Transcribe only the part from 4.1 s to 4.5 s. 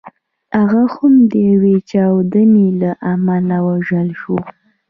شو.